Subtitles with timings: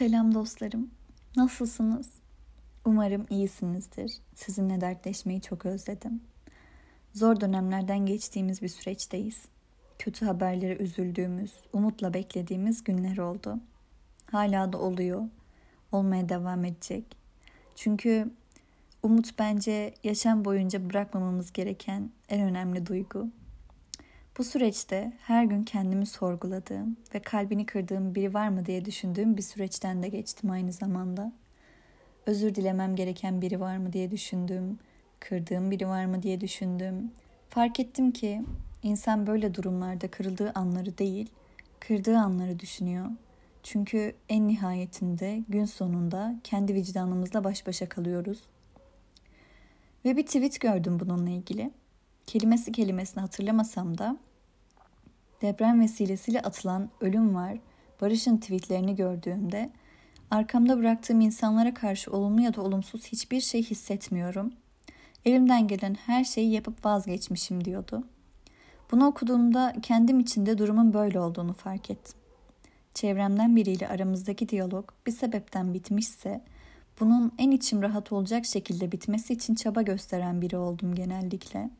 [0.00, 0.90] Selam dostlarım.
[1.36, 2.08] Nasılsınız?
[2.84, 4.12] Umarım iyisinizdir.
[4.34, 6.20] Sizinle dertleşmeyi çok özledim.
[7.14, 9.44] Zor dönemlerden geçtiğimiz bir süreçteyiz.
[9.98, 13.58] Kötü haberlere üzüldüğümüz, umutla beklediğimiz günler oldu.
[14.30, 15.22] Hala da oluyor.
[15.92, 17.04] Olmaya devam edecek.
[17.76, 18.30] Çünkü
[19.02, 23.28] umut bence yaşam boyunca bırakmamamız gereken en önemli duygu.
[24.40, 29.42] Bu süreçte her gün kendimi sorguladığım ve kalbini kırdığım biri var mı diye düşündüğüm bir
[29.42, 31.32] süreçten de geçtim aynı zamanda.
[32.26, 34.78] Özür dilemem gereken biri var mı diye düşündüm,
[35.20, 37.12] kırdığım biri var mı diye düşündüm.
[37.48, 38.42] Fark ettim ki
[38.82, 41.30] insan böyle durumlarda kırıldığı anları değil,
[41.80, 43.06] kırdığı anları düşünüyor.
[43.62, 48.40] Çünkü en nihayetinde gün sonunda kendi vicdanımızla baş başa kalıyoruz.
[50.04, 51.70] Ve bir tweet gördüm bununla ilgili.
[52.26, 54.16] Kelimesi kelimesini hatırlamasam da
[55.42, 57.58] deprem vesilesiyle atılan ölüm var,
[58.00, 59.70] Barış'ın tweetlerini gördüğümde
[60.30, 64.52] arkamda bıraktığım insanlara karşı olumlu ya da olumsuz hiçbir şey hissetmiyorum.
[65.24, 68.04] Elimden gelen her şeyi yapıp vazgeçmişim diyordu.
[68.92, 72.18] Bunu okuduğumda kendim içinde durumun böyle olduğunu fark ettim.
[72.94, 76.40] Çevremden biriyle aramızdaki diyalog bir sebepten bitmişse
[77.00, 81.70] bunun en içim rahat olacak şekilde bitmesi için çaba gösteren biri oldum genellikle.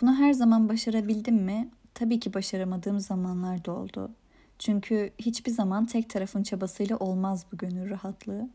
[0.00, 1.68] Bunu her zaman başarabildim mi?
[1.98, 4.10] Tabii ki başaramadığım zamanlar da oldu.
[4.58, 8.48] Çünkü hiçbir zaman tek tarafın çabasıyla olmaz bu gönül rahatlığı.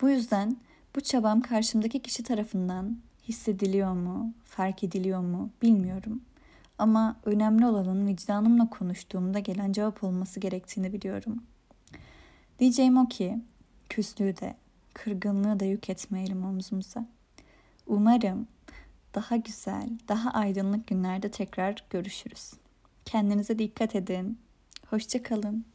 [0.00, 0.56] Bu yüzden
[0.96, 6.22] bu çabam karşımdaki kişi tarafından hissediliyor mu, fark ediliyor mu bilmiyorum.
[6.78, 11.42] Ama önemli olanın vicdanımla konuştuğumda gelen cevap olması gerektiğini biliyorum.
[12.58, 13.38] Diyeceğim o ki,
[13.88, 14.54] küslüğü de,
[14.92, 17.06] kırgınlığı da yük etmeyelim omzumuza.
[17.86, 18.46] Umarım
[19.14, 22.52] daha güzel, daha aydınlık günlerde tekrar görüşürüz.
[23.04, 24.38] Kendinize dikkat edin.
[24.90, 25.73] Hoşçakalın.